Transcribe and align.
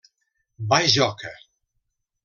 Bajoca. 0.67 1.31